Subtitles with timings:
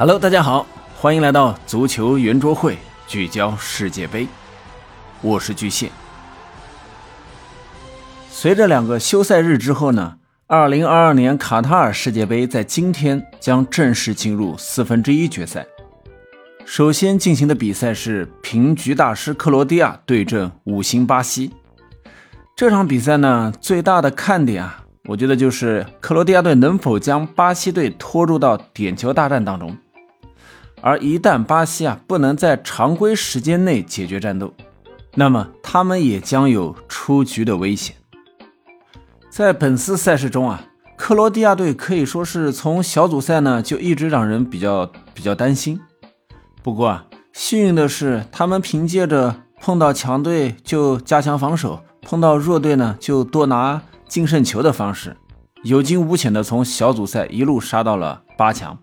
[0.00, 4.26] Hello，大家好，欢迎来到足球圆桌会，聚焦世界杯。
[5.20, 5.90] 我是巨蟹。
[8.30, 10.16] 随着两个休赛日之后呢，
[10.46, 15.66] 二零二二年卡塔尔世界杯在今天将正式进入四分之一决赛。
[16.64, 21.52] 首先进行的比赛是平局大师克罗地亚对阵五星巴西。
[22.56, 29.76] 这场比赛呢，最大的看点啊，我觉得就是克罗地亚队能否将巴西队拖入到点球大战当中。
[30.82, 34.54] 而一旦巴西啊不能在常规时间内解决战斗，
[35.14, 37.96] 那么他们也将有出局的危险。
[39.28, 40.64] 在本次赛事中啊，
[40.96, 45.80] 克罗地亚队可以说是从小组赛呢就一直让人比较比较担心。
[46.62, 55.16] 不过啊，幸运的是，他们凭借着碰到强队就加强防守，碰到弱队呢就多拿净胜球的方式，
[55.62, 58.78] 有惊无险的从小组赛一路杀到了八强。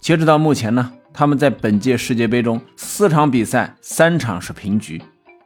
[0.00, 0.92] 截止到目前呢。
[1.16, 5.00] 他们在本届世界杯中四场比赛三场是平局，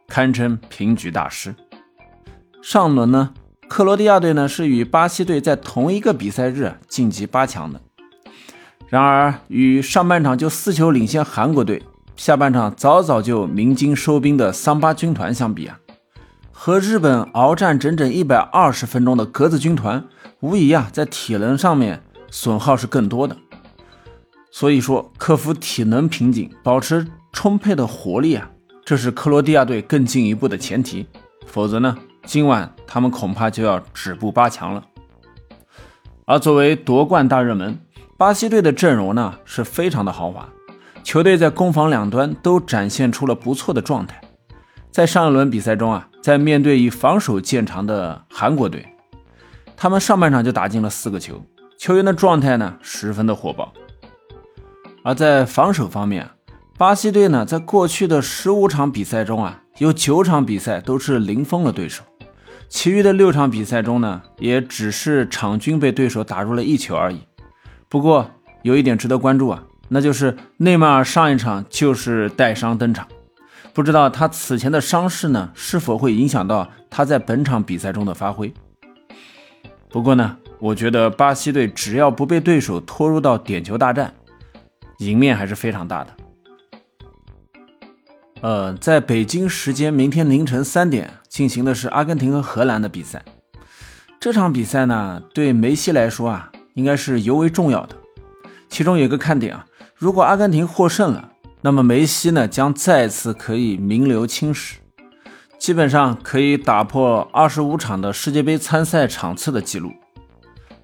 [0.08, 1.54] 堪称平局大师。
[2.62, 3.34] 上轮呢，
[3.68, 7.82] 克罗地亚队呢是与巴西队在同一个比赛日晋级八强的。
[8.88, 11.82] 然而，与上半场就四球领先韩国队，
[12.16, 15.78] 下半场早早就鸣金收兵的桑巴军团相比啊，
[16.50, 20.02] 和日本鏖战整整一百二十分钟的格子军团，
[20.40, 23.36] 无疑啊在体能上面损耗是更多的。
[24.50, 28.50] 所以说，克服体能瓶颈，保持充沛的活力啊，
[28.84, 31.06] 这是克罗地亚队更进一步的前提。
[31.46, 34.84] 否则呢，今晚他们恐怕就要止步八强了。
[36.24, 37.78] 而作为夺冠大热门，
[38.16, 40.48] 巴西队的阵容呢是非常的豪华，
[41.02, 44.20] 球队在攻防两端都展现出了不错的状态。
[44.90, 48.86] 在上一轮比赛中啊，在面对以防守见长的韩国队，
[49.76, 51.42] 他们上半场就打进了四个球，
[51.78, 53.72] 球员的状态呢十分的火爆。
[55.08, 56.28] 而在防守方面，
[56.76, 62.04] 巴西队呢，在过去的十五场比赛中啊，有九场比赛都是零封了对手，
[62.68, 67.20] 其余的六场比赛中呢，也只是场均被对手打入了一球而已。
[67.88, 73.08] 不过有一点值得关注啊，那就是内马尔上一场就是带伤登场，
[73.72, 78.52] 不知道他此前的伤势呢，是否会影响到他在本场比赛中的发挥。
[79.88, 84.12] 不过呢，我觉得巴西队只要不被对手拖入到点球大战。
[84.98, 86.16] 赢面还是非常大的。
[88.40, 93.24] 呃，在北京时间明天凌晨三点进行的是阿根廷和荷兰的比赛。
[94.20, 97.96] 这场比赛呢，对梅西来说啊，应该是尤为重要的。
[98.68, 101.30] 其中有一个看点啊，如果阿根廷获胜了，
[101.62, 104.78] 那么梅西呢将再次可以名留青史，
[105.58, 109.92] 基本上可以打破二十五场的世界杯参赛场次的记录。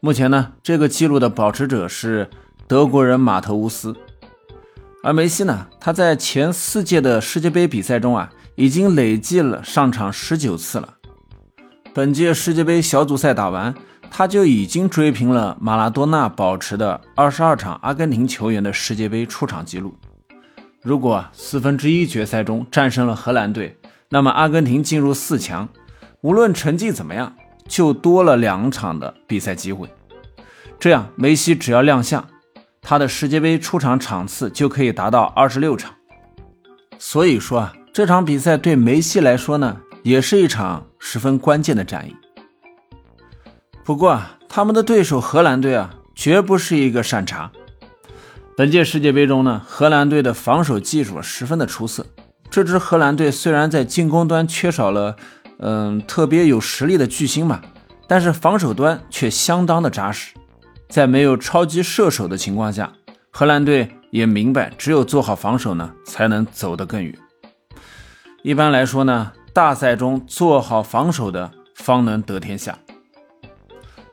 [0.01, 2.31] 目前呢，这个记录的保持者是。
[2.67, 3.95] 德国人马特乌斯，
[5.05, 5.67] 而梅西呢？
[5.79, 10.95] 他在前四届的世界杯比赛中啊，已经累计了上场十九次了。
[11.93, 13.75] 本届世界杯小组赛打完，
[14.11, 19.95] 他就已经追平了马拉多纳保持的二十二场阿根廷球员的世界杯出场记录。
[20.81, 23.77] 如果四分之一决赛中战胜了荷兰队，
[24.09, 25.69] 那么阿根廷进入四强，
[26.23, 27.31] 无论成绩怎么样，
[27.69, 29.87] 就多了两场的比赛机会。
[30.81, 32.27] 这样，梅西只要亮相。
[32.87, 35.95] 他的世界杯出场场次就可以达到二十六场，
[36.99, 42.15] 所以说啊，这场比赛对梅西来说呢，也是一场十分关键的战役。
[43.83, 47.51] 不过啊，他们的对手荷兰队啊，绝不是一个善茬。
[48.55, 52.07] 本届世界杯中呢，荷兰队的防守技术十分的出色。
[52.51, 55.17] 这支荷兰队虽然在进攻端缺少了，
[55.59, 57.63] 嗯，特别有实力的巨星吧，
[58.07, 60.35] 但是防守端却相当的扎实。
[60.89, 62.93] 在没有超级射手的情况下，
[63.31, 67.13] 荷兰队也明白，只有做好防守呢，才能走得更远。
[68.43, 72.79] 一般来说呢，大赛中做好防守的方能得天下。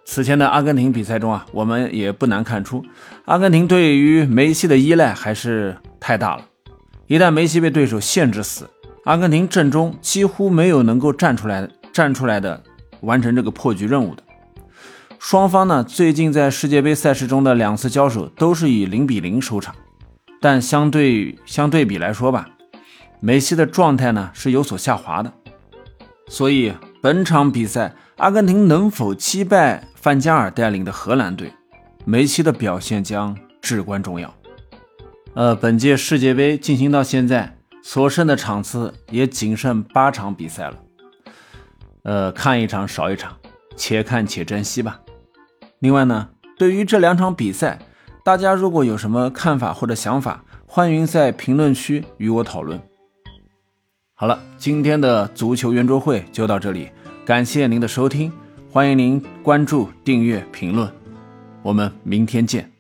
[0.06, 2.84] 此前的阿根廷比赛中啊，我们也不难看出，
[3.26, 6.46] 阿根廷对于梅西的依赖还是太大了。
[7.08, 8.70] 一旦梅西被对手限制死，
[9.04, 12.62] 阿根廷阵中几乎没有能够站出来站出来的
[13.02, 14.24] 完成这个破局任务的。
[15.24, 19.74] 双方呢，最近在世界杯赛事中的两次交手都是以零比零收场，
[20.42, 22.50] 但相对相对比来说吧，
[23.20, 25.32] 梅西的状态呢是有所下滑的，
[26.28, 26.74] 所以
[27.04, 31.54] 本场比赛阿根廷能否击败范加尔带领的荷兰队，
[32.04, 34.34] 梅西的表现将至关重要。
[35.36, 40.76] 呃，本届世界杯进行到现在，所剩的场次也仅剩八场比赛了，
[42.02, 43.38] 呃，看一场少一场，
[43.78, 45.00] 且看且珍惜吧。
[45.82, 46.30] 另外呢，
[46.60, 47.80] 对于这两场比赛，
[48.24, 52.80] 大家如果有什么看法或者想法，欢迎在评论区与我讨论。
[54.14, 56.92] 好了，今天的足球圆桌会就到这里，
[57.26, 58.32] 感谢您的收听，
[58.70, 60.88] 欢迎您关注、订阅、评论，
[61.64, 62.71] 我们明天见。